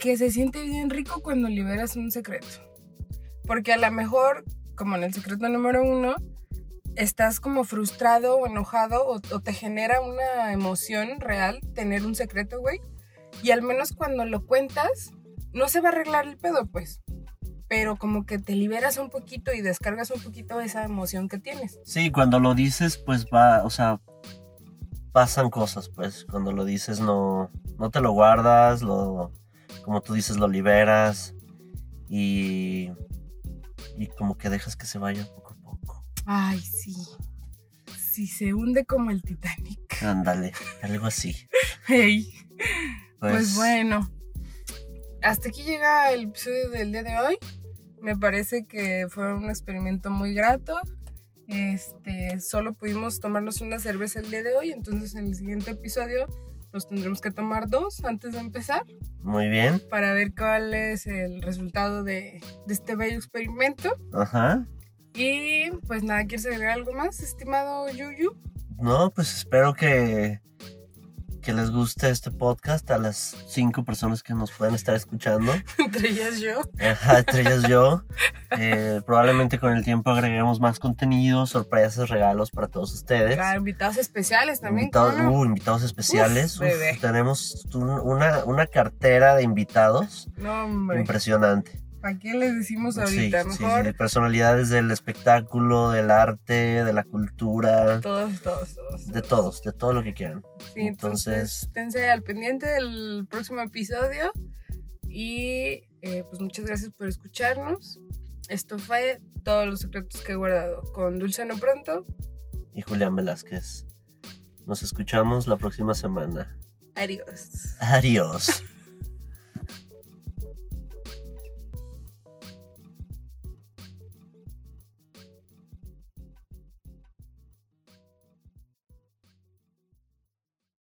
que 0.00 0.16
se 0.16 0.30
siente 0.30 0.62
bien 0.62 0.90
rico 0.90 1.22
cuando 1.22 1.48
liberas 1.48 1.94
un 1.94 2.10
secreto. 2.10 2.48
Porque 3.46 3.72
a 3.72 3.76
lo 3.76 3.90
mejor, 3.92 4.44
como 4.74 4.96
en 4.96 5.04
el 5.04 5.14
secreto 5.14 5.48
número 5.48 5.84
uno, 5.84 6.16
estás 6.96 7.40
como 7.40 7.64
frustrado 7.64 8.36
o 8.36 8.46
enojado 8.46 9.06
o, 9.06 9.20
te 9.20 9.52
genera 9.52 10.00
una 10.00 10.52
emoción 10.52 11.20
real 11.20 11.60
tener 11.74 12.04
un 12.04 12.14
secreto, 12.14 12.60
güey. 12.60 12.80
Y 13.42 13.50
al 13.50 13.62
menos 13.62 13.92
cuando 13.92 14.24
lo 14.24 14.46
cuentas, 14.46 15.12
no 15.52 15.68
se 15.68 15.80
va 15.80 15.88
a 15.88 15.92
arreglar 15.92 16.26
el 16.26 16.36
pedo, 16.36 16.66
pues. 16.66 17.00
Pero 17.68 17.96
como 17.96 18.26
que 18.26 18.38
te 18.38 18.54
liberas 18.54 18.98
un 18.98 19.10
poquito 19.10 19.52
y 19.52 19.60
descargas 19.60 20.10
un 20.10 20.20
poquito 20.22 20.60
esa 20.60 20.84
emoción 20.84 21.28
que 21.28 21.38
tienes. 21.38 21.80
Sí, 21.84 22.10
cuando 22.10 22.38
lo 22.38 22.54
dices, 22.54 22.98
pues 22.98 23.26
va, 23.26 23.64
o 23.64 23.70
sea, 23.70 24.00
pasan 25.12 25.50
cosas, 25.50 25.88
pues. 25.88 26.26
Cuando 26.30 26.52
lo 26.52 26.64
dices, 26.64 27.00
no, 27.00 27.50
no 27.78 27.90
te 27.90 28.00
lo 28.00 28.12
guardas, 28.12 28.82
lo, 28.82 29.32
como 29.84 30.00
tú 30.00 30.14
dices, 30.14 30.36
lo 30.36 30.46
liberas 30.46 31.34
y, 32.08 32.90
y 33.96 34.06
como 34.16 34.36
que 34.36 34.50
dejas 34.50 34.76
que 34.76 34.86
se 34.86 34.98
vaya 34.98 35.26
Ay, 36.26 36.60
sí. 36.60 36.94
Sí, 37.98 38.26
se 38.26 38.54
hunde 38.54 38.84
como 38.84 39.10
el 39.10 39.22
Titanic. 39.22 40.02
Ándale, 40.02 40.52
algo 40.82 41.06
así. 41.06 41.36
Hey. 41.86 42.32
Pues, 43.20 43.32
pues, 43.32 43.56
bueno, 43.56 44.10
hasta 45.22 45.48
aquí 45.48 45.64
llega 45.64 46.12
el 46.12 46.24
episodio 46.24 46.70
del 46.70 46.92
día 46.92 47.02
de 47.02 47.18
hoy. 47.18 47.38
Me 48.00 48.16
parece 48.16 48.66
que 48.66 49.06
fue 49.10 49.34
un 49.34 49.50
experimento 49.50 50.10
muy 50.10 50.32
grato. 50.32 50.78
Este, 51.46 52.40
solo 52.40 52.74
pudimos 52.74 53.20
tomarnos 53.20 53.60
una 53.60 53.78
cerveza 53.78 54.20
el 54.20 54.30
día 54.30 54.42
de 54.42 54.54
hoy, 54.54 54.72
entonces 54.72 55.14
en 55.14 55.26
el 55.26 55.34
siguiente 55.34 55.72
episodio 55.72 56.26
nos 56.72 56.88
tendremos 56.88 57.20
que 57.20 57.30
tomar 57.30 57.68
dos 57.68 58.04
antes 58.04 58.32
de 58.32 58.38
empezar. 58.38 58.84
Muy 59.22 59.48
bien. 59.48 59.80
Para 59.90 60.12
ver 60.12 60.34
cuál 60.34 60.74
es 60.74 61.06
el 61.06 61.42
resultado 61.42 62.02
de, 62.02 62.40
de 62.66 62.74
este 62.74 62.96
bello 62.96 63.16
experimento. 63.16 63.94
Ajá. 64.12 64.66
Y 65.14 65.70
pues 65.86 66.02
nada, 66.02 66.24
¿quieres 66.26 66.44
agregar 66.46 66.72
algo 66.72 66.92
más, 66.92 67.20
estimado 67.20 67.88
Yuyu? 67.88 68.36
No, 68.78 69.10
pues 69.10 69.32
espero 69.32 69.72
que, 69.72 70.40
que 71.40 71.52
les 71.52 71.70
guste 71.70 72.10
este 72.10 72.32
podcast 72.32 72.90
a 72.90 72.98
las 72.98 73.36
cinco 73.46 73.84
personas 73.84 74.24
que 74.24 74.34
nos 74.34 74.50
pueden 74.50 74.74
estar 74.74 74.96
escuchando. 74.96 75.52
entre 75.78 76.08
ellas 76.08 76.40
yo. 76.40 76.62
Ajá, 76.80 77.20
entre 77.20 77.42
ellas 77.42 77.62
yo. 77.68 78.02
Eh, 78.58 79.02
probablemente 79.06 79.60
con 79.60 79.76
el 79.76 79.84
tiempo 79.84 80.10
agreguemos 80.10 80.58
más 80.58 80.80
contenido, 80.80 81.46
sorpresas, 81.46 82.08
regalos 82.08 82.50
para 82.50 82.66
todos 82.66 82.92
ustedes. 82.92 83.36
Claro, 83.36 83.58
invitados 83.58 83.98
especiales 83.98 84.60
también. 84.60 84.86
Invitados, 84.86 85.14
uh, 85.14 85.44
invitados 85.44 85.82
especiales. 85.84 86.58
tenemos 87.00 87.66
una, 87.72 88.44
una 88.46 88.66
cartera 88.66 89.36
de 89.36 89.44
invitados. 89.44 90.28
No, 90.38 90.64
hombre. 90.64 90.98
Impresionante. 90.98 91.83
¿A 92.04 92.18
quién 92.18 92.38
les 92.38 92.54
decimos 92.54 92.98
ahorita? 92.98 93.44
Mejor. 93.44 93.86
Sí, 93.86 93.92
personalidades 93.94 94.68
del 94.68 94.90
espectáculo, 94.90 95.90
del 95.90 96.10
arte, 96.10 96.84
de 96.84 96.92
la 96.92 97.02
cultura. 97.02 97.98
Todos, 98.02 98.42
todos, 98.42 98.74
todos. 98.74 99.06
De 99.06 99.22
todos, 99.22 99.62
de 99.62 99.72
todo 99.72 99.94
lo 99.94 100.02
que 100.02 100.12
quieran. 100.12 100.42
Sí, 100.74 100.82
entonces. 100.82 101.62
Esténse 101.62 102.10
al 102.10 102.22
pendiente 102.22 102.66
del 102.66 103.26
próximo 103.30 103.62
episodio. 103.62 104.32
Y 105.08 105.84
eh, 106.02 106.24
pues 106.28 106.42
muchas 106.42 106.66
gracias 106.66 106.90
por 106.90 107.08
escucharnos. 107.08 107.98
Esto 108.50 108.78
fue 108.78 109.22
todos 109.42 109.66
los 109.66 109.80
secretos 109.80 110.20
que 110.20 110.32
he 110.32 110.36
guardado 110.36 110.82
con 110.92 111.18
Dulce 111.18 111.46
Pronto. 111.58 112.06
Y 112.74 112.82
Julián 112.82 113.16
Velázquez. 113.16 113.86
Nos 114.66 114.82
escuchamos 114.82 115.46
la 115.46 115.56
próxima 115.56 115.94
semana. 115.94 116.54
Adiós. 116.96 117.76
Adiós. 117.80 118.62